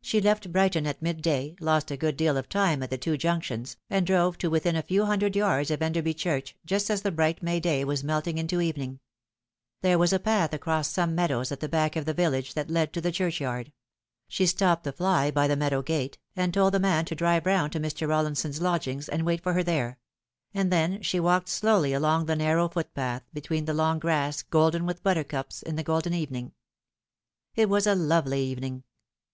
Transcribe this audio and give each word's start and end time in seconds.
She 0.00 0.22
left 0.22 0.50
Brighton 0.52 0.86
at 0.86 1.02
midday, 1.02 1.54
lost 1.60 1.90
a 1.90 1.96
good 1.98 2.16
deal 2.16 2.38
of 2.38 2.48
time 2.48 2.82
at 2.82 2.88
the 2.88 2.96
two 2.96 3.18
junctions, 3.18 3.76
and 3.90 4.06
drove 4.06 4.38
to 4.38 4.48
within 4.48 4.74
a 4.74 4.80
few 4.82 5.04
hundred 5.04 5.36
yards 5.36 5.70
of 5.70 5.82
Enderby 5.82 6.14
Church 6.14 6.56
just 6.64 6.88
as 6.88 7.02
the 7.02 7.10
bright 7.10 7.42
May 7.42 7.60
day 7.60 7.84
was 7.84 8.02
melting 8.02 8.38
into 8.38 8.62
evening. 8.62 9.00
There 9.82 9.98
was 9.98 10.14
a 10.14 10.18
path 10.18 10.54
across 10.54 10.88
some 10.88 11.14
meadows 11.14 11.52
at 11.52 11.60
the 11.60 11.68
back 11.68 11.94
of 11.94 12.06
the 12.06 12.14
village 12.14 12.54
that 12.54 12.70
led 12.70 12.94
to 12.94 13.02
the 13.02 13.12
churchyard. 13.12 13.70
She 14.28 14.46
stopped 14.46 14.84
the 14.84 14.94
fly 14.94 15.30
by 15.30 15.46
the 15.46 15.56
meadow 15.56 15.82
gate, 15.82 16.16
and 16.34 16.54
told 16.54 16.72
the 16.72 16.80
man 16.80 17.04
to 17.04 17.14
drive 17.14 17.44
round 17.44 17.72
to 17.74 17.80
Mr. 17.80 18.08
Rollin 18.08 18.32
Bon's 18.42 18.62
lodgings, 18.62 19.10
and 19.10 19.26
wait 19.26 19.42
for 19.42 19.52
her 19.52 19.62
there; 19.62 19.98
and 20.54 20.72
then 20.72 21.02
she 21.02 21.20
walked 21.20 21.50
slowly 21.50 21.92
along 21.92 22.24
the 22.24 22.34
narrow 22.36 22.66
footpath, 22.70 23.24
between 23.34 23.66
the 23.66 23.74
long 23.74 23.98
grass, 23.98 24.40
golden 24.42 24.86
with 24.86 25.02
buttercups 25.02 25.60
in 25.62 25.76
the 25.76 25.82
golden 25.84 26.14
evening. 26.14 26.54
310 27.54 27.54
The 27.54 27.54
Fatal 27.54 27.54
Three. 27.54 27.62
It 27.62 27.68
was 27.68 27.86
a 27.86 27.94
lovely 27.94 28.40
evening. 28.42 28.84